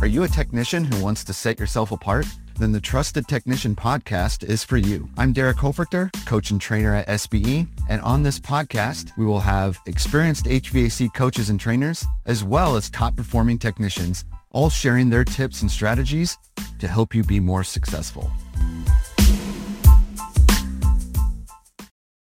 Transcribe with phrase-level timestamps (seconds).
[0.00, 2.24] Are you a technician who wants to set yourself apart?
[2.58, 5.06] Then the Trusted Technician podcast is for you.
[5.18, 7.68] I'm Derek Hoferter, coach and trainer at SBE.
[7.86, 12.88] And on this podcast, we will have experienced HVAC coaches and trainers, as well as
[12.88, 16.38] top performing technicians, all sharing their tips and strategies
[16.78, 18.30] to help you be more successful.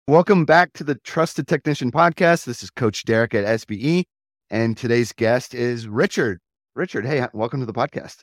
[0.08, 2.46] Welcome back to the Trusted Technician podcast.
[2.46, 4.04] This is Coach Derek at SBE.
[4.48, 6.40] And today's guest is Richard.
[6.76, 8.18] Richard, hey, welcome to the podcast.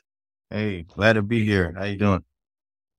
[0.48, 1.74] Hey, glad to be here.
[1.76, 2.24] How you doing?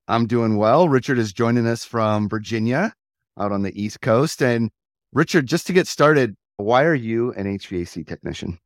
[0.07, 0.87] I'm doing well.
[0.87, 2.93] Richard is joining us from Virginia
[3.39, 4.43] out on the East Coast.
[4.43, 4.69] And
[5.11, 8.59] Richard, just to get started, why are you an HVAC technician?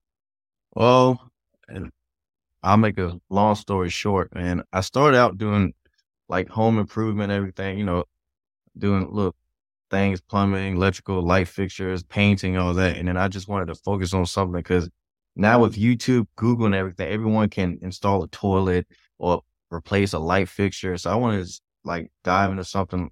[0.75, 1.31] Well,
[2.63, 4.63] I'll make a long story short, man.
[4.73, 5.73] I started out doing
[6.27, 8.03] like home improvement, everything, you know,
[8.77, 9.35] doing little
[9.89, 12.97] things, plumbing, electrical, light fixtures, painting, all that.
[12.97, 14.89] And then I just wanted to focus on something because
[15.35, 20.49] now with YouTube, Google, and everything, everyone can install a toilet or replace a light
[20.49, 20.97] fixture.
[20.97, 23.09] So I wanted to like dive into something.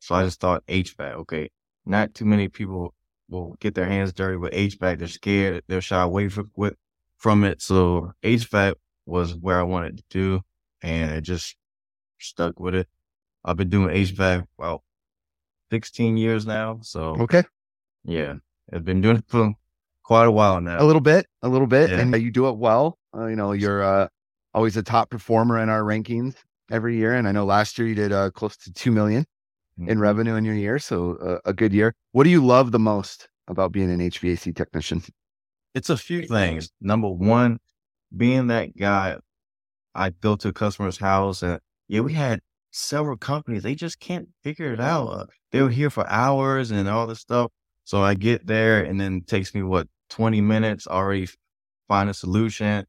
[0.00, 1.14] So I just thought HVAC.
[1.14, 1.50] Okay,
[1.84, 2.94] not too many people
[3.28, 4.98] will get their hands dirty with HVAC.
[4.98, 5.62] They're scared.
[5.68, 6.74] They'll shy away from, with,
[7.18, 7.60] from it.
[7.60, 8.74] So HVAC
[9.06, 10.40] was where I wanted to do,
[10.82, 11.56] and I just
[12.18, 12.88] stuck with it.
[13.44, 14.84] I've been doing HVAC well
[15.70, 16.80] 16 years now.
[16.82, 17.42] So okay,
[18.04, 18.34] yeah,
[18.72, 19.54] I've been doing it for
[20.08, 20.82] quite a while now.
[20.82, 21.98] A little bit, a little bit, yeah.
[21.98, 22.98] and you do it well.
[23.14, 24.08] Uh, you know, you're uh,
[24.54, 26.34] always a top performer in our rankings
[26.70, 29.26] every year, and I know last year you did uh, close to two million
[29.78, 29.90] mm-hmm.
[29.90, 31.94] in revenue in your year, so uh, a good year.
[32.12, 35.02] What do you love the most about being an HVAC technician?
[35.74, 36.70] It's a few things.
[36.80, 37.58] Number one,
[38.16, 39.18] being that guy,
[39.94, 43.62] I go to a customer's house, and yeah, we had several companies.
[43.62, 45.08] They just can't figure it out.
[45.08, 47.50] Uh, they were here for hours and all this stuff.
[47.84, 51.28] So I get there and then it takes me what 20 minutes already
[51.88, 52.86] find a solution,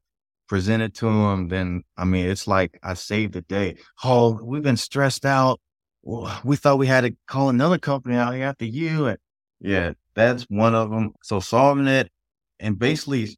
[0.48, 1.48] present it to them.
[1.48, 3.76] Then I mean it's like I saved the day.
[4.04, 5.60] Oh, we've been stressed out.
[6.02, 9.06] We thought we had to call another company out here after you.
[9.06, 9.18] And
[9.60, 11.12] yeah, that's one of them.
[11.22, 12.10] So solving it
[12.58, 13.36] and basically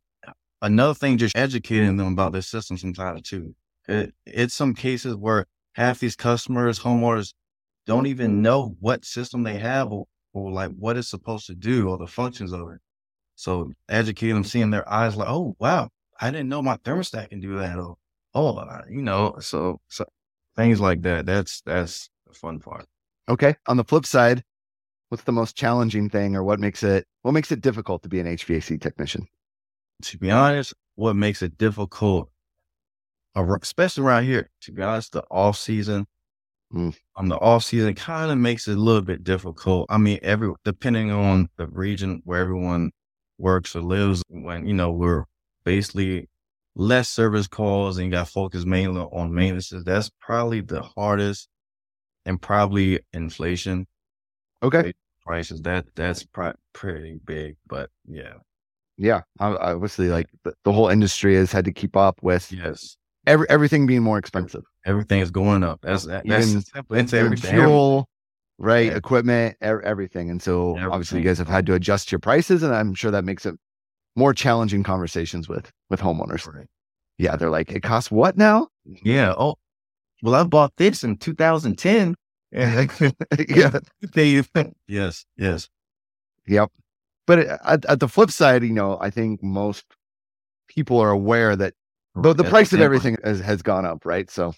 [0.60, 3.54] another thing, just educating them about their system sometimes too.
[3.88, 7.34] It, it's some cases where half these customers, homeowners
[7.86, 11.88] don't even know what system they have or, or like what it's supposed to do
[11.88, 12.78] or the functions of it.
[13.42, 15.88] So educate them, seeing their eyes like, oh, wow,
[16.20, 17.76] I didn't know my thermostat can do that.
[17.76, 17.96] Or,
[18.34, 20.04] oh, you know, so, so
[20.54, 21.26] things like that.
[21.26, 22.86] That's, that's the fun part.
[23.28, 23.56] Okay.
[23.66, 24.44] On the flip side,
[25.08, 28.20] what's the most challenging thing or what makes it, what makes it difficult to be
[28.20, 29.26] an HVAC technician?
[30.02, 32.30] To be honest, what makes it difficult
[33.34, 34.50] especially around here.
[34.60, 36.06] To be honest, the off season,
[36.72, 36.96] mm.
[37.16, 39.86] on the off season, kind of makes it a little bit difficult.
[39.90, 42.92] I mean, every depending on the region where everyone
[43.42, 45.24] works or lives, when you know we're
[45.64, 46.28] basically
[46.74, 49.72] less service calls and you got focus mainly on maintenance.
[49.84, 51.48] That's probably the hardest,
[52.24, 53.86] and probably inflation.
[54.62, 54.94] Okay,
[55.26, 58.34] prices that that's pr- pretty big, but yeah.
[58.98, 63.46] Yeah, obviously, like the, the whole industry has had to keep up with yes every
[63.48, 64.62] everything being more expensive.
[64.84, 65.80] Everything is going up.
[65.82, 67.54] That's that, that's it's everything.
[67.54, 68.08] Fuel,
[68.62, 68.86] right?
[68.86, 68.96] Yeah.
[68.96, 70.30] Equipment, er- everything.
[70.30, 70.92] And so everything.
[70.92, 73.54] obviously you guys have had to adjust your prices, and I'm sure that makes it
[74.16, 76.46] more challenging conversations with with homeowners.
[76.46, 76.66] Right.
[77.18, 78.68] Yeah, they're like, it costs what now?
[79.04, 79.34] Yeah.
[79.36, 79.56] Oh,
[80.22, 82.14] well, I bought this in 2010.
[82.52, 82.86] yeah.
[84.86, 85.24] yes.
[85.36, 85.68] Yes.
[86.46, 86.70] Yep.
[87.26, 89.84] But at, at the flip side, you know, I think most
[90.68, 91.74] people are aware that
[92.14, 94.30] but the price of everything has, has gone up, right?
[94.30, 94.52] So,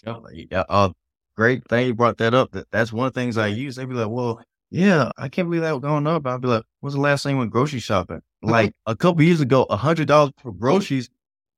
[0.51, 0.91] yeah, uh,
[1.37, 2.53] great thing you brought that up.
[2.53, 3.77] That that's one of the things I use.
[3.77, 4.41] They'd be like, "Well,
[4.71, 7.51] yeah, I can't believe that going up." I'd be like, "What's the last thing went
[7.51, 11.09] grocery shopping?" Like a couple years ago, a hundred dollars for groceries,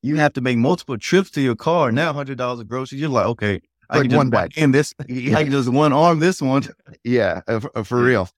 [0.02, 1.90] you have to make multiple trips to your car.
[1.90, 3.60] Now, hundred dollars of groceries, you're like, okay,
[3.90, 4.94] I like can one bag in this.
[5.00, 6.64] I can just one arm this one.
[7.04, 8.28] Yeah, uh, for, uh, for real.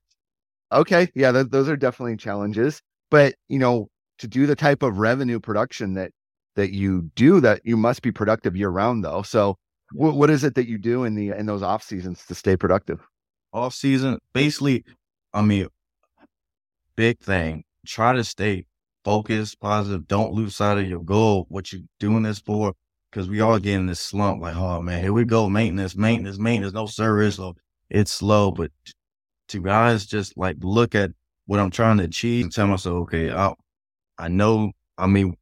[0.72, 2.82] Okay, yeah, th- those are definitely challenges.
[3.10, 6.12] But you know, to do the type of revenue production that
[6.56, 9.22] that you do that you must be productive year round though.
[9.22, 9.56] So
[9.92, 12.56] what, what is it that you do in the in those off seasons to stay
[12.56, 13.00] productive?
[13.52, 14.84] Off season, basically,
[15.32, 15.68] I mean,
[16.96, 17.64] big thing.
[17.86, 18.66] Try to stay
[19.04, 20.06] focused, positive.
[20.06, 21.46] Don't lose sight of your goal.
[21.48, 22.74] What you're doing this for?
[23.10, 24.42] Because we all get in this slump.
[24.42, 25.48] Like, oh man, here we go.
[25.48, 26.74] Maintenance, maintenance, maintenance.
[26.74, 27.36] No service.
[27.36, 27.54] So
[27.88, 28.70] it's slow, but
[29.48, 31.10] to guys, just like look at
[31.46, 33.54] what I'm trying to achieve and tell myself, okay, I,
[34.18, 34.72] I know.
[34.98, 35.34] I mean,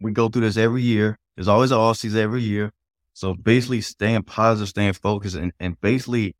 [0.00, 1.18] we go through this every year.
[1.34, 2.72] There's always an off season every year.
[3.18, 6.36] So basically staying positive, staying focused and, and basically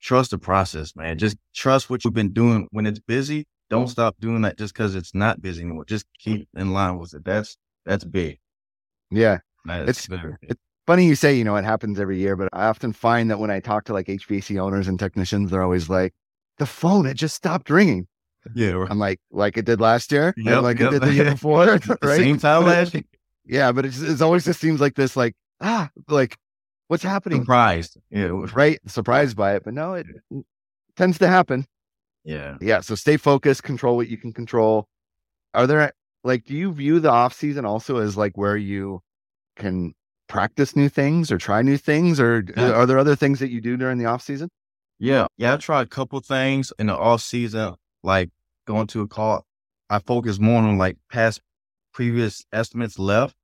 [0.00, 1.18] trust the process, man.
[1.18, 3.46] Just trust what you've been doing when it's busy.
[3.68, 5.84] Don't stop doing that just because it's not busy anymore.
[5.84, 7.26] Just keep in line with it.
[7.26, 8.38] That's that's big.
[9.10, 9.40] Yeah.
[9.66, 10.36] That's It's- very-
[10.86, 13.50] Funny you say, you know, it happens every year, but I often find that when
[13.50, 16.14] I talk to like HVAC owners and technicians, they're always like,
[16.58, 18.06] the phone, it just stopped ringing.
[18.54, 18.90] yeah, right.
[18.90, 20.92] I'm like, like it did last year, Yep, like yep.
[20.92, 21.66] it did the year before,
[22.02, 22.16] right?
[22.16, 23.02] same time last year.
[23.44, 26.36] Yeah, but it's, it's always just seems like this, like ah, like
[26.88, 27.96] what's happening, Surprised.
[28.10, 28.30] Yeah.
[28.54, 28.78] right?
[28.86, 30.06] Surprised by it, but no, it
[30.96, 31.66] tends to happen.
[32.24, 32.56] Yeah.
[32.60, 34.88] Yeah, so stay focused, control what you can control.
[35.54, 35.92] Are there
[36.24, 39.00] like, do you view the off season also as like where you
[39.56, 39.94] can
[40.28, 42.72] practice new things or try new things, or Yeah.
[42.72, 44.48] are there other things that you do during the off season?
[44.98, 45.26] Yeah.
[45.38, 45.54] Yeah.
[45.54, 48.30] I try a couple things in the off season, like
[48.66, 49.46] going to a call.
[49.88, 51.40] I focus more on like past
[51.92, 53.36] previous estimates left.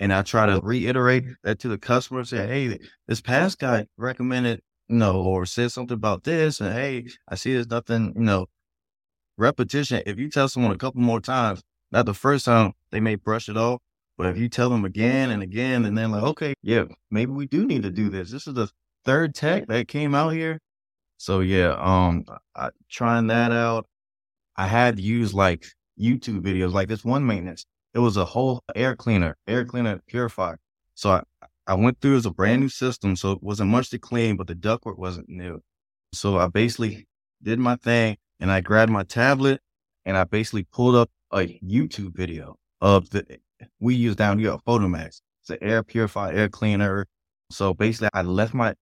[0.00, 3.86] And I try to reiterate that to the customer, and say, hey, this past guy
[3.96, 6.60] recommended, you know, or said something about this.
[6.60, 8.46] And hey, I see there's nothing, you know,
[9.36, 10.02] repetition.
[10.06, 13.48] If you tell someone a couple more times, not the first time, they may brush
[13.48, 13.80] it off.
[14.16, 17.46] But if you tell them again and again, and then like, okay, yeah, maybe we
[17.46, 18.30] do need to do this.
[18.30, 18.68] This is the
[19.04, 20.58] third tech that came out here.
[21.18, 22.24] So yeah, um,
[22.54, 23.86] I, trying that out.
[24.56, 25.66] I had used like
[25.98, 27.64] YouTube videos, like this one maintenance.
[27.98, 30.60] It was a whole air cleaner, air cleaner purifier.
[30.94, 31.22] So I,
[31.66, 34.46] I went through as a brand new system, so it wasn't much to clean, but
[34.46, 35.62] the ductwork wasn't new.
[36.14, 37.08] So I basically
[37.42, 39.60] did my thing, and I grabbed my tablet,
[40.04, 43.40] and I basically pulled up a YouTube video of the
[43.80, 45.20] we use down here at Photomax.
[45.42, 47.04] It's an air purifier, air cleaner.
[47.50, 48.74] So basically, I left my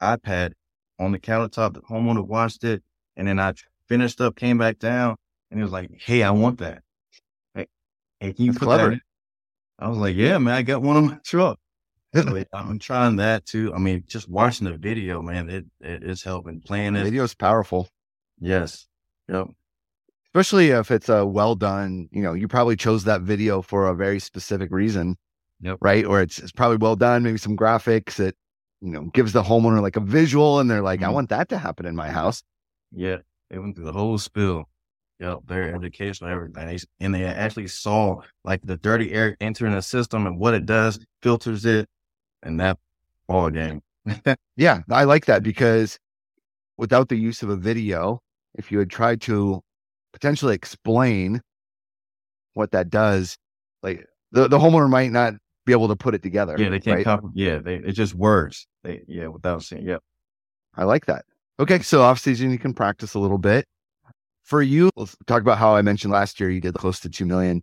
[0.00, 0.52] iPad
[1.00, 1.74] on the countertop.
[1.74, 2.84] The homeowner watched it,
[3.16, 3.52] and then I
[3.88, 5.16] finished up, came back down,
[5.50, 6.84] and he was like, "Hey, I want that.
[8.20, 8.86] Can you That's clever.
[8.88, 9.00] that?" In?
[9.78, 11.58] I was like, "Yeah, man, I got one on my truck."
[12.52, 13.72] I'm trying that too.
[13.74, 16.60] I mean, just watching the video, man, it, it it's helping.
[16.60, 17.88] Playing it, Video is powerful,
[18.40, 18.86] yes,
[19.28, 19.46] yep,
[20.26, 22.08] especially if it's a well done.
[22.12, 25.16] You know, you probably chose that video for a very specific reason,
[25.60, 25.78] Yep.
[25.80, 26.04] right?
[26.04, 27.22] Or it's it's probably well done.
[27.22, 28.34] Maybe some graphics that
[28.80, 31.12] you know gives the homeowner like a visual, and they're like, I Mhm.
[31.14, 32.42] want that to happen in my house.
[32.92, 33.18] yeah.
[33.50, 34.69] They went through the whole spill.
[35.20, 36.80] Yep, very educational, everything.
[36.98, 40.98] And they actually saw like the dirty air entering the system and what it does,
[41.22, 41.88] filters it,
[42.42, 42.78] and that
[43.28, 43.82] ball game.
[44.56, 45.98] Yeah, I like that because
[46.76, 48.20] without the use of a video,
[48.54, 49.62] if you had tried to
[50.12, 51.40] potentially explain
[52.54, 53.36] what that does,
[53.82, 55.34] like the, the homeowner might not
[55.64, 56.56] be able to put it together.
[56.58, 57.04] Yeah, they can't right?
[57.04, 57.32] come.
[57.34, 58.66] Yeah, they it's just words.
[58.82, 59.86] They yeah, without seeing.
[59.86, 60.02] Yep.
[60.74, 61.24] I like that.
[61.58, 63.66] Okay, so off season you can practice a little bit.
[64.50, 67.24] For you, let's talk about how I mentioned last year you did close to two
[67.24, 67.62] million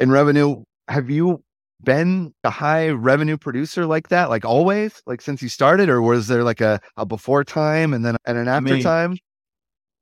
[0.00, 0.64] in revenue.
[0.88, 1.44] Have you
[1.84, 6.26] been a high revenue producer like that, like always, like since you started, or was
[6.26, 9.16] there like a, a before time and then and an after mean, time?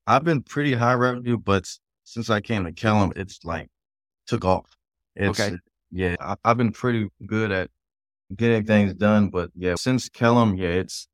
[0.06, 1.68] I've been pretty high revenue, but
[2.04, 3.68] since I came to Kellam, it's like
[4.26, 4.74] took off.
[5.14, 5.58] It's, Okay.
[5.90, 7.68] Yeah, I, I've been pretty good at
[8.34, 11.08] getting things done, but yeah, since Kellam, yeah, it's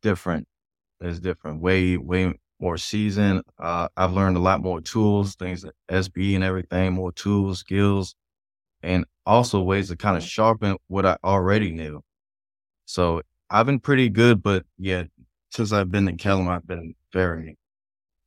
[0.00, 0.48] different.
[1.02, 1.60] It's different.
[1.60, 3.42] Way, way more seasoned.
[3.58, 8.14] Uh, I've learned a lot more tools, things that SB and everything, more tools, skills,
[8.82, 12.00] and also ways to kind of sharpen what I already knew.
[12.86, 15.04] So I've been pretty good, but yeah,
[15.50, 17.56] since I've been in Kellam, I've been very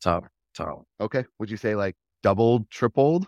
[0.02, 0.26] top,
[0.56, 0.84] top.
[1.00, 3.28] Okay, would you say like doubled, tripled?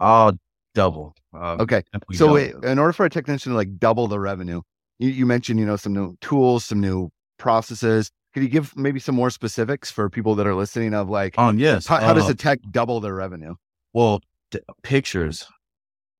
[0.00, 0.32] All
[0.74, 1.14] double.
[1.32, 2.34] Uh, Okay, so double.
[2.34, 4.60] wait, in order for a technician to like double the revenue,
[4.98, 8.10] you, you mentioned you know some new tools, some new processes.
[8.34, 11.56] Could you give maybe some more specifics for people that are listening of like Um,
[11.58, 11.86] yes.
[11.86, 13.54] how, how does uh, a tech double their revenue?
[13.92, 15.46] Well, d- pictures,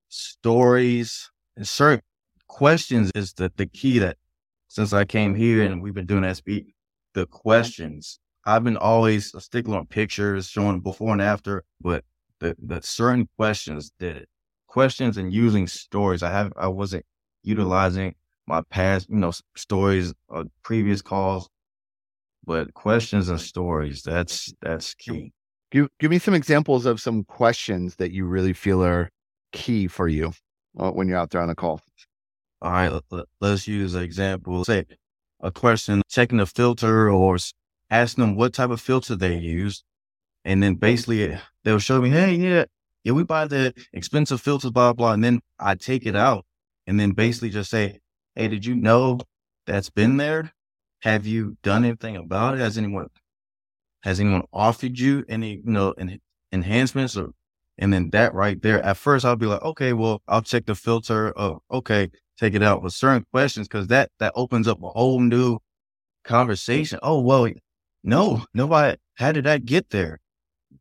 [0.09, 2.03] stories, and certain
[2.47, 4.17] questions is the, the key that
[4.69, 6.67] since I came here and we've been doing SB,
[7.15, 8.19] the questions.
[8.47, 12.05] I've been always a stickler on pictures, showing before and after, but
[12.41, 14.29] the, the certain questions did it.
[14.67, 16.23] Questions and using stories.
[16.23, 17.07] I have, I wasn't
[17.43, 18.15] utilizing
[18.47, 21.49] my past, you know, stories or previous calls,
[22.47, 24.03] but questions and stories.
[24.03, 25.33] That's, that's key.
[25.71, 29.11] Give give me some examples of some questions that you really feel are
[29.51, 30.33] key for you
[30.79, 31.81] uh, when you're out there on a call.
[32.63, 34.65] All right, let, let's use an example.
[34.65, 34.85] Say
[35.41, 37.39] a question, checking the filter or
[37.91, 39.83] asking them what type of filter they use.
[40.45, 42.65] And then basically they'll show me, hey, yeah,
[43.03, 45.13] yeah, we buy the expensive filters, blah, blah.
[45.13, 46.45] And then I take it out
[46.87, 48.01] and then basically just say,
[48.35, 49.21] hey, did you know
[49.67, 50.53] that's been there?
[51.05, 52.61] Have you done anything about it?
[52.61, 53.09] Has anyone,
[54.03, 56.21] has anyone offered you any, you know, en-
[56.53, 57.31] enhancements or,
[57.79, 60.75] and then that right there, at first I'll be like, okay, well, I'll check the
[60.75, 61.33] filter.
[61.39, 65.21] Oh, okay take it out with certain questions because that that opens up a whole
[65.21, 65.59] new
[66.25, 66.99] conversation.
[67.03, 67.49] Oh well,
[68.03, 68.99] no, nobody.
[69.15, 70.21] How did that get there?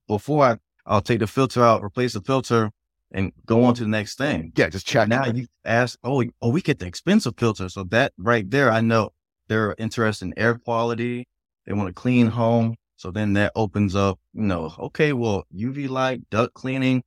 [0.08, 2.72] Before I, I'll take the filter out, replace the filter,
[3.12, 4.52] and go on to the next thing.
[4.56, 5.08] Yeah, just check.
[5.08, 7.70] Now you ask, oh, oh, we get the expensive filter.
[7.70, 9.12] So that right there, I know
[9.54, 11.28] they're interested in air quality.
[11.66, 12.76] They want a clean home.
[12.96, 17.04] So then that opens up, you know, okay, well, UV light, duct cleaning,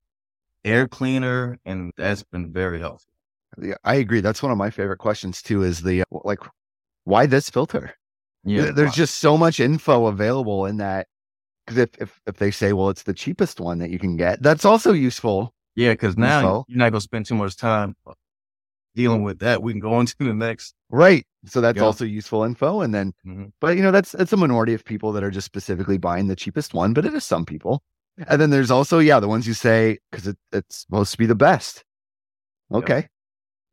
[0.64, 3.10] air cleaner, and that's been very helpful.
[3.60, 4.20] Yeah, I agree.
[4.20, 5.62] That's one of my favorite questions too.
[5.62, 6.40] Is the like,
[7.04, 7.94] why this filter?
[8.44, 11.08] Yeah, There's just so much info available in that.
[11.64, 14.40] Because if, if if they say, well, it's the cheapest one that you can get,
[14.40, 15.52] that's also useful.
[15.74, 16.64] yeah, because now info.
[16.68, 17.96] you're not gonna spend too much time
[18.96, 19.62] dealing with that.
[19.62, 20.74] We can go on to the next.
[20.90, 21.24] Right.
[21.44, 21.84] So that's Yeah.
[21.84, 22.80] also useful info.
[22.80, 23.52] And then, Mhm.
[23.60, 26.34] but you know, that's it's a minority of people that are just specifically buying the
[26.36, 27.82] cheapest one, but it is some people.
[28.26, 31.26] And then there's also, yeah, the ones you say because it, it's supposed to be
[31.26, 31.84] the best.
[32.72, 33.06] Okay.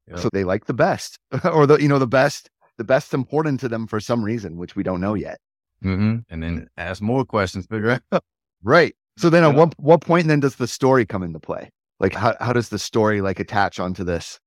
[0.08, 0.20] Yep.
[0.20, 2.50] So they like the best, or the you know the best.
[2.78, 5.38] The best important to them for some reason, which we don't know yet.
[5.84, 8.24] hmm And then ask more questions, figure out.
[8.64, 8.96] Right.
[9.18, 11.70] So then, at what what point then does the story come into play?
[12.00, 14.40] Like, how how does the story like attach onto this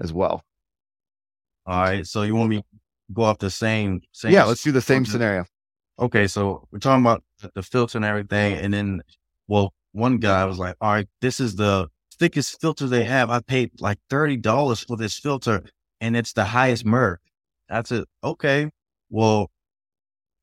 [0.00, 0.42] as well?
[1.66, 2.06] All right.
[2.06, 2.64] So you want me to
[3.12, 5.10] go off the same, same yeah, let's do the same Okay.
[5.12, 5.44] scenario.
[5.98, 7.22] okay, so we're talking about
[7.54, 8.54] the, filter and everything.
[8.54, 9.02] And then,
[9.48, 13.30] well, one guy was like, all right, this is the thickest filter they have.
[13.30, 15.64] I paid like $30 for this filter
[16.00, 17.16] and it's the highest MERV.
[17.70, 18.70] I said, okay,
[19.10, 19.50] well,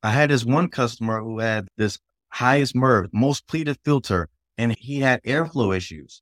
[0.04, 5.00] I had this one customer who had this highest MERV, most pleated filter, and he
[5.02, 6.22] had airflow issues.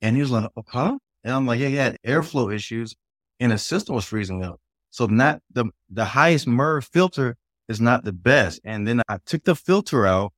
[0.00, 0.98] And he was like, oh, huh?
[1.24, 2.94] And I'm like, yeah, he had airflow issues
[3.38, 4.60] and his system was freezing up.
[4.90, 7.36] So not the, the highest MERV filter
[7.68, 8.60] is not the best.
[8.64, 10.32] And then I took the filter out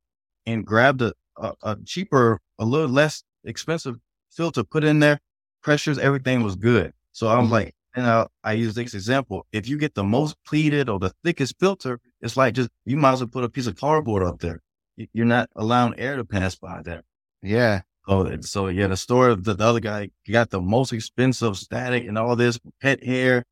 [0.45, 3.97] and grabbed a, a, a cheaper, a little less expensive
[4.31, 5.21] filter, put in there,
[5.63, 6.93] pressures, everything was good.
[7.13, 7.53] So I'm mm-hmm.
[7.53, 9.47] like, and I, I use this example.
[9.53, 13.13] If you get the most pleated or the thickest filter, it's like just, you might
[13.13, 14.61] as well put a piece of cardboard up there.
[14.97, 17.03] You- You're not allowing air to pass by there.
[17.43, 17.83] Yeah.
[18.09, 21.57] Oh, and so yeah, the story of the, the other guy got the most expensive
[21.57, 23.45] static and all this pet hair.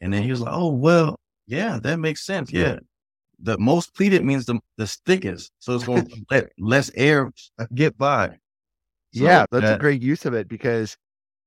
[0.00, 2.52] And then he was like, oh, well, yeah, that makes sense.
[2.52, 2.78] Yeah.
[3.40, 5.50] The most pleated means the, the thickest.
[5.58, 7.30] So it's going to let less air
[7.74, 8.28] get by.
[9.14, 10.96] So yeah, that's a great use of it because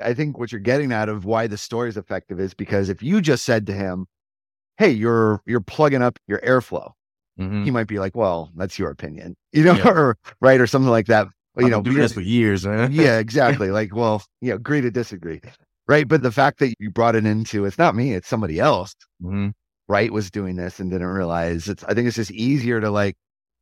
[0.01, 3.03] I think what you're getting out of why the story is effective is because if
[3.03, 4.07] you just said to him,
[4.77, 6.91] "Hey, you're you're plugging up your airflow,"
[7.39, 7.65] Mhm.
[7.65, 9.87] he might be like, "Well, that's your opinion," you know, Yeah.
[9.89, 11.27] or right or something like that.
[11.59, 12.91] You I've know, been doing this for years, man.
[12.93, 13.71] yeah, exactly.
[13.71, 15.41] Like, well, you know, agree to disagree,
[15.87, 16.07] right?
[16.07, 19.53] But the fact that you brought it into it's not me, it's somebody else, Mhm.
[19.87, 20.11] right?
[20.11, 21.83] Was doing this and didn't realize it's.
[21.83, 23.15] I think it's just easier to like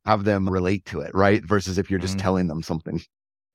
[0.04, 1.44] have them relate to it, right?
[1.44, 2.22] Versus if you're just Mhm.
[2.22, 3.00] telling them something.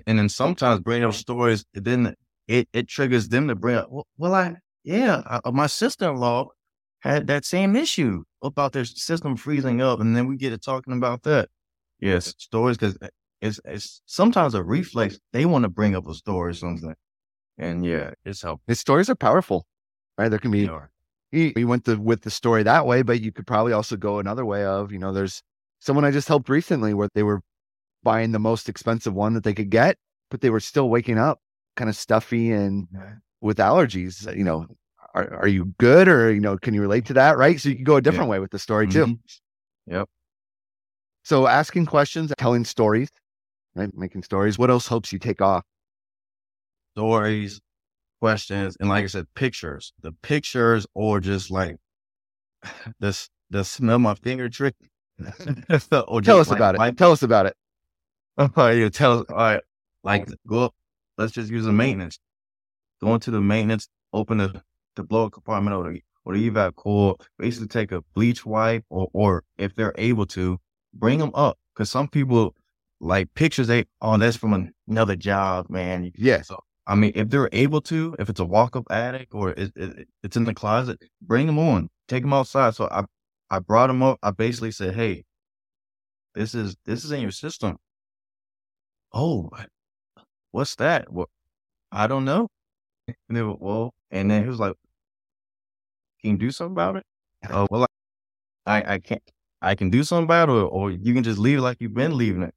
[0.06, 2.16] And then sometimes bring up stories, then
[2.48, 6.18] it, it triggers them to bring up, well, well I, yeah, uh, my sister in
[6.18, 6.50] law
[7.00, 10.00] had that same issue about their system freezing up.
[10.00, 11.50] And then we get to talking about that.
[12.00, 12.98] Yes, stories, because
[13.44, 15.20] it's, it's sometimes a reflex.
[15.34, 16.96] They want to bring up a story or something.
[17.58, 18.64] And yeah, it's helpful.
[18.68, 19.66] His stories are powerful,
[20.18, 20.30] right?
[20.30, 20.70] There can be
[21.32, 24.20] he, he went the, with the story that way, but you could probably also go
[24.20, 25.42] another way of, you know, there's
[25.80, 27.42] someone I just helped recently where they were
[28.04, 29.98] buying the most expensive one that they could get,
[30.32, 31.40] but they were still waking up
[31.76, 32.88] kind of stuffy and
[33.42, 34.36] with allergies.
[34.36, 34.68] You know,
[35.14, 37.38] are, are you good or, you know, can you relate to that?
[37.38, 37.60] Right.
[37.60, 39.06] So you can go a different way with the story too.
[39.06, 39.20] Mhm.
[39.88, 40.10] Yep.
[41.24, 43.10] So asking questions, telling stories,
[43.76, 43.90] right?
[43.94, 44.58] Making stories.
[44.58, 45.64] What else helps you take off?
[46.96, 47.62] Stories,
[48.22, 49.94] questions, and like I said, pictures.
[50.02, 51.78] The pictures or just like
[53.00, 54.76] this, the smell my finger trick.
[56.08, 56.98] Or Tell us like about it.
[56.98, 57.56] Tell us about it.
[58.38, 59.26] All right, you tell us.
[59.30, 59.62] All right,
[60.04, 60.76] like go up.
[61.18, 62.18] Let's just use the maintenance.
[63.02, 63.88] Go into the maintenance.
[64.12, 64.64] Open the
[64.96, 67.20] the blower compartment or the or the evap coil.
[67.38, 70.60] Basically, take a bleach wipe or or if they're able to,
[70.94, 71.60] bring them up.
[71.74, 72.56] Because some people
[73.04, 73.68] like pictures.
[73.68, 76.12] They oh that's from another job, man.
[76.16, 79.52] yeah So I mean, if they're able to, if it's a walk up attic or
[79.52, 81.90] it, it, it's in the closet, bring them on.
[82.08, 82.76] Take them outside.
[82.76, 83.06] So I
[83.50, 84.20] I brought them up.
[84.24, 85.24] I basically said, hey,
[86.36, 87.78] this is this is in your system.
[89.14, 89.50] Oh,
[90.52, 91.12] what's that?
[91.12, 91.30] Well,
[91.92, 92.50] I don't know.
[93.30, 94.76] And they were, well, and then he was like,
[96.22, 97.06] "Can you do something about it?"
[97.50, 97.86] Oh, well,
[98.66, 99.24] I I can't.
[99.62, 101.94] I can do something about it, or, or you can just leave it like you've
[101.96, 102.56] been leaving it.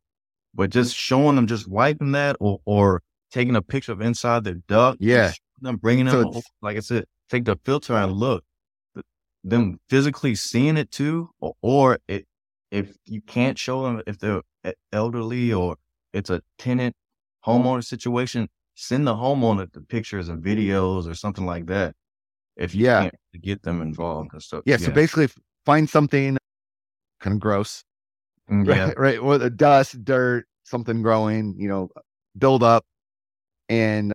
[0.57, 4.55] But just showing them, just wiping that, or or taking a picture of inside the
[4.67, 5.33] duct, Yeah.
[5.61, 8.43] them bringing them, it's- like I said, take the filter and look.
[8.95, 9.05] Th-
[9.45, 12.27] Them physically seeing it too, or, or it,
[12.71, 14.43] if you can't show them if they're
[14.93, 15.77] elderly or
[16.13, 16.95] it's a tenant
[17.47, 21.95] homeowner situation, send the homeowner the pictures and videos or something like that.
[22.57, 23.03] If you Yeah.
[23.03, 24.63] can't get them involved and stuff.
[24.67, 24.79] Yeah.
[24.79, 25.29] So basically,
[25.67, 26.39] find something
[27.21, 27.85] kind of gross,
[28.49, 28.99] yeah, right?
[28.99, 29.23] Right.
[29.23, 31.89] With the dust, dirt, something growing, you know,
[32.37, 32.85] build up
[33.69, 34.13] and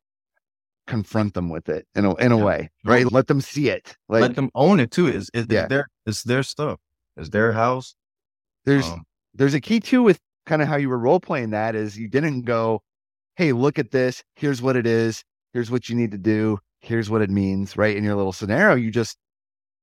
[0.87, 2.43] confront them with it in a, in a Yeah.
[2.43, 3.09] way, right?
[3.11, 3.95] Let them see it.
[4.09, 5.07] Like Let them own it too.
[5.07, 5.67] is it's, Yeah.
[5.67, 6.79] their it's their stuff.
[7.17, 7.95] It's their house.
[8.65, 11.75] there's Um, there's a key too with kind of how you were role playing that
[11.75, 12.81] is you didn't go,
[13.35, 14.23] hey, look at this.
[14.35, 15.23] Here's what it is.
[15.53, 16.59] Here's what you need to do.
[16.81, 17.95] Here's what it means, right?
[17.95, 19.17] In your little scenario, you just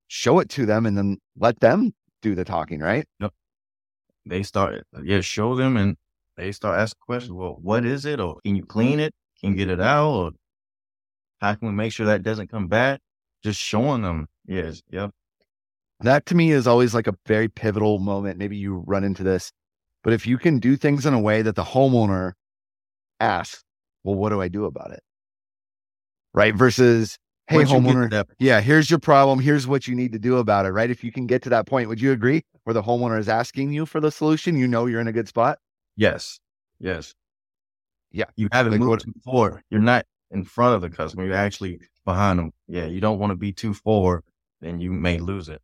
[0.08, 3.06] show it to them and then let them do the talking, right?
[4.28, 5.96] They start yeah show them and
[6.36, 7.32] they start asking questions.
[7.32, 8.20] Well, what is it?
[8.20, 9.12] Or can you clean it?
[9.40, 10.10] Can you get it out?
[10.10, 10.30] Or
[11.40, 13.00] how can we make sure that doesn't come back?
[13.42, 14.26] Just showing them.
[14.46, 14.82] Yes.
[14.90, 15.10] Yep.
[16.00, 18.38] That to me is always like a very pivotal moment.
[18.38, 19.50] Maybe you run into this,
[20.04, 22.34] but if you can do things in a way that the homeowner
[23.18, 23.64] asks,
[24.04, 25.02] well, what do I do about it?
[26.32, 26.54] Right.
[26.54, 27.18] Versus,
[27.48, 29.40] hey, homeowner, yeah, here's your problem.
[29.40, 30.70] Here's what you need to do about it.
[30.70, 30.90] Right.
[30.90, 33.72] If you can get to that point, would you agree where the homeowner is asking
[33.72, 34.56] you for the solution?
[34.56, 35.58] You know, you're in a good spot.
[35.96, 36.40] Yes.
[36.78, 37.14] Yes.
[38.12, 38.26] Yeah.
[38.36, 39.62] You haven't Like moved forward.
[39.70, 41.24] You're not in front of the customer.
[41.24, 42.52] You're actually behind them.
[42.66, 42.86] Yeah.
[42.86, 44.24] You don't want to be too forward,
[44.60, 45.62] then you may lose it.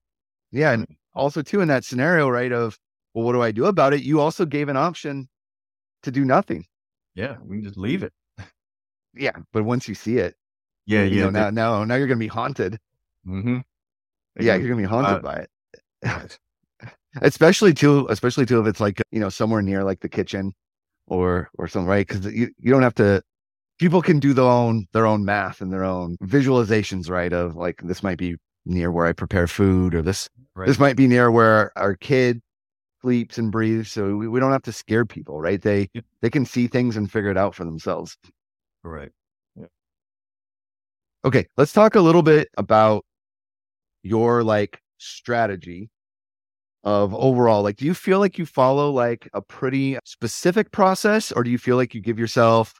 [0.51, 0.73] Yeah.
[0.73, 2.79] And also, too, in that scenario, right, of,
[3.13, 4.03] well, what do I do about it?
[4.03, 5.29] You also gave an option
[6.03, 6.65] to do nothing.
[7.15, 7.37] Yeah.
[7.45, 8.13] We can just leave it.
[9.17, 9.37] Yeah.
[9.53, 10.35] But once you see it,
[10.87, 11.03] Yeah.
[11.05, 11.25] you Yeah.
[11.25, 12.79] know, now, now, now you're going to be haunted.
[13.27, 13.59] mm-hmm.
[14.41, 14.55] Yeah.
[14.57, 15.47] You're going to be haunted Uh, by
[16.03, 16.39] it.
[17.23, 20.53] especially too especially too if it's like you know somewhere near like the kitchen
[21.07, 23.23] or or something right because you, you don't have to
[23.79, 27.81] people can do their own their own math and their own visualizations right of like
[27.85, 28.35] this might be
[28.67, 30.67] near where i prepare food or this right.
[30.67, 32.41] this might be near where our kid
[33.01, 36.05] sleeps and breathes so we, we don't have to scare people right they Yep.
[36.21, 38.17] they can see things and figure it out for themselves
[38.83, 39.13] Correct.
[41.25, 43.05] Okay, let's talk a little bit about
[44.03, 45.89] your like strategy
[46.85, 47.63] of overall.
[47.63, 51.57] Like, do you feel like you follow like a pretty specific process, or do you
[51.57, 52.75] feel like you give yourself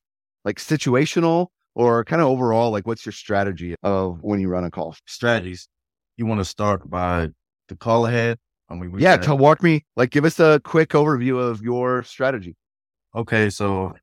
[0.45, 2.71] like situational or kind of overall?
[2.71, 4.95] Like, what's your strategy of when you run a call?
[5.07, 5.67] Strategies.
[6.19, 7.31] You want to start by
[7.69, 8.39] the call ahead.
[8.69, 12.57] I mean, yeah, to walk me like give us a quick overview of your strategy.
[13.17, 13.95] Okay, so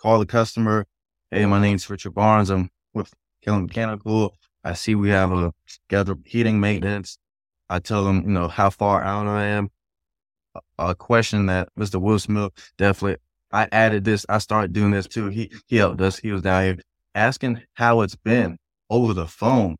[0.00, 0.86] call the customer.
[1.30, 2.48] Hey, my name's Richard Barnes.
[2.50, 3.12] I'm with
[3.44, 4.36] Kellam Mechanical.
[4.64, 7.18] I see we have a scheduled heating maintenance.
[7.68, 9.70] I tell them, you know, how far out I am.
[10.54, 12.00] A, a question that Mr.
[12.00, 13.16] Will Smith definitely,
[13.52, 14.26] I added this.
[14.28, 15.28] I started doing this too.
[15.28, 16.18] He, he helped us.
[16.18, 16.78] He was down here
[17.14, 19.76] asking how it's been over the phone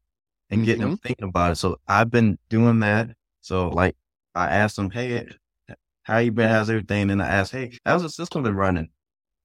[0.50, 1.06] and getting them mm-hmm.
[1.06, 1.56] thinking about it.
[1.56, 3.10] So I've been doing that.
[3.40, 3.96] So like
[4.34, 5.26] I asked them, Hey,
[6.02, 6.48] how you been?
[6.48, 7.10] How's everything?
[7.10, 8.88] And I asked, Hey, how's the system been running?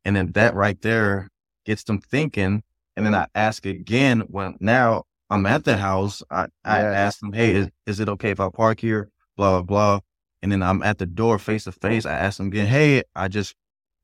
[0.04, 1.30] And then that right there
[1.66, 2.64] gets them thinking.
[2.96, 3.30] And then I mm.
[3.36, 6.24] ask again when now I'm at the house.
[6.30, 9.10] I, I ask them, Hey, is, is it okay if I park here?
[9.38, 10.00] Blah, blah, blah.
[10.42, 12.06] And then I'm at the door face to face.
[12.06, 13.56] I ask them again, Hey, I just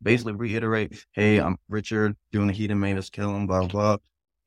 [0.02, 3.98] basically reiterate, Hey, I'm Richard doing the heating maintenance, Kellam, blah, blah.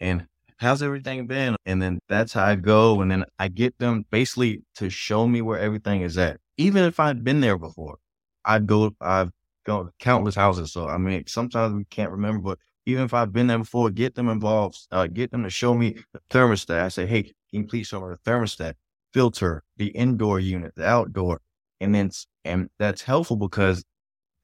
[0.00, 0.26] And
[0.59, 1.57] how's everything been?
[1.64, 3.00] And then that's how I go.
[3.00, 6.38] And then I get them basically to show me where everything is at.
[6.57, 7.98] Even if I've been there before,
[8.44, 9.30] I go, I've
[9.64, 10.72] gone to countless houses.
[10.72, 14.14] So, I mean, sometimes we can't remember, but even if I've been there before, get
[14.14, 16.83] them involved, uh, get them to show me the thermostat.
[16.83, 18.75] I say, Hey, can you please show me the thermostat,
[19.12, 21.40] filter, the indoor unit, the outdoor.
[21.81, 22.11] And then,
[22.44, 23.85] and that's helpful because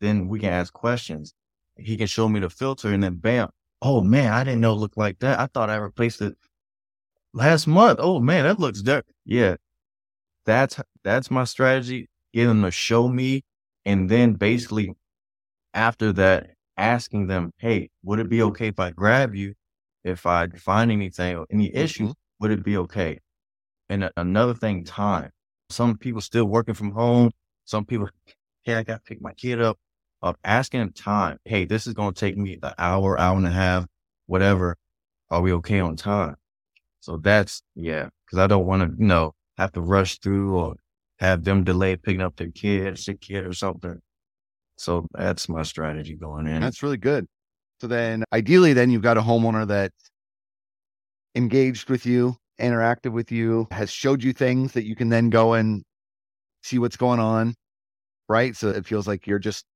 [0.01, 1.35] then we can ask questions.
[1.77, 3.49] He can show me the filter and then bam.
[3.83, 5.39] Oh man, I didn't know it looked like that.
[5.39, 6.37] I thought I replaced it
[7.33, 7.99] last month.
[8.03, 9.07] Oh man, that looks dirt.
[9.25, 9.57] Yeah.
[10.47, 12.09] That's that's my strategy.
[12.33, 13.43] Get them to show me.
[13.85, 14.95] And then basically
[15.73, 19.55] after that, asking them, hey, would it be okay if I grab you
[20.03, 22.11] if I find anything or any issues?
[22.11, 22.41] Mm-hmm.
[22.41, 23.21] Would it be okay?
[23.89, 25.31] And a- another thing, time.
[25.69, 27.31] Some people still working from home.
[27.65, 28.09] Some people,
[28.65, 29.79] hey, I got to pick my kid up.
[30.23, 31.39] Of asking them time.
[31.47, 33.87] Hey, this is going to take me an hour, hour and a half,
[34.27, 34.77] whatever.
[35.31, 36.37] Are we okay on time?
[37.01, 40.77] So that's, yeah, because I don't want to, you know, have to rush through or
[41.21, 44.03] have them delay picking up their kid, sick kid or something.
[44.81, 46.63] So that's my strategy going in.
[46.63, 47.27] That's really good.
[47.83, 49.93] So then ideally then you've got a homeowner that
[51.35, 55.53] engaged with you, interactive with you, has showed you things that you can then go
[55.53, 55.83] and
[56.63, 57.55] see what's going on.
[58.27, 58.57] Right.
[58.57, 59.67] So it feels like you're just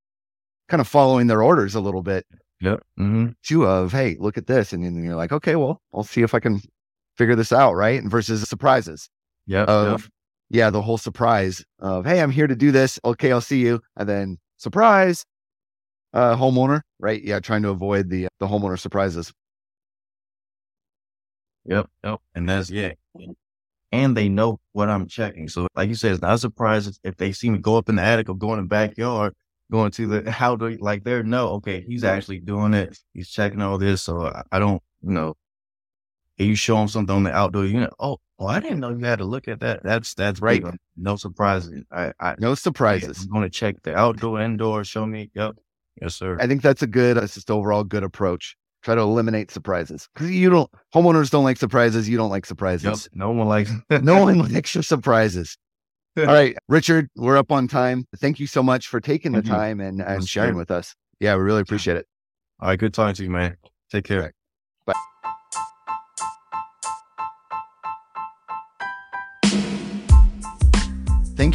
[0.70, 2.24] kind of following their orders a little bit
[2.60, 2.80] yep.
[2.96, 4.72] hmm too of, hey, look at this.
[4.72, 6.62] And then you're like, okay, well, I'll see if I can
[7.18, 7.74] figure this out.
[7.74, 8.00] Right.
[8.00, 9.10] And versus surprises
[9.46, 9.64] Yeah.
[9.64, 10.10] of yep.
[10.48, 12.98] yeah, the whole surprise of, hey, I'm here to do this.
[13.04, 13.82] Okay, I'll see you.
[13.96, 15.24] And then surprise,
[16.14, 17.22] uh, homeowner, right?
[17.22, 19.32] Yeah, trying to avoid the the homeowner surprises.
[21.66, 21.90] Yep.
[22.04, 22.20] Yep.
[22.34, 22.92] And that's, yeah.
[23.92, 25.48] And they know what I'm checking.
[25.48, 27.96] So, like you said, it's not a surprise if- they see me go up in
[27.96, 29.34] the attic or go in the backyard,
[29.70, 32.98] going to the, how do, like, they're no, okay, he's actually doing it.
[33.12, 34.02] He's checking all this.
[34.02, 35.36] So I, I don't you know,
[36.38, 37.90] and you show them something on the outdoor unit.
[37.98, 39.82] Oh, oh, I didn't know you had to look at that.
[39.82, 40.60] That's that's Right.
[40.60, 41.82] you know, no surprises.
[41.90, 43.22] I, I No surprises.
[43.22, 44.84] I'm going to check the outdoor, indoor.
[44.84, 45.30] Show me.
[45.34, 45.56] Yep.
[46.00, 46.36] Yes, sir.
[46.40, 48.56] I think that's a good, that's just overall good approach.
[48.82, 52.08] Try to eliminate surprises because you don't, homeowners don't like surprises.
[52.08, 52.48] You don't like Yep.
[52.48, 53.08] surprises.
[53.14, 53.72] No one likes.
[54.02, 55.56] no one likes your surprises.
[56.18, 58.06] All right, Richard, we're up on time.
[58.18, 59.48] Thank you so much for taking the you.
[59.50, 60.94] time and, and sharing with us.
[61.18, 62.06] Yeah, we really appreciate it.
[62.60, 62.78] All right.
[62.78, 63.56] Good talking to you, man.
[63.90, 64.32] Take care.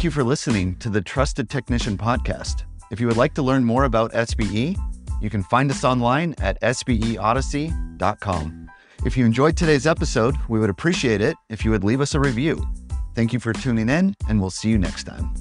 [0.00, 2.62] Thank you for listening to the Trusted Technician Podcast.
[2.90, 4.78] If you would like to learn more about SBE,
[5.20, 8.70] you can find us online at sbeodyssey.com.
[9.04, 12.20] If you enjoyed today's episode, we would appreciate it if you would leave us a
[12.20, 12.66] review.
[13.14, 15.34] Thank you for tuning in, and we'll see you next time.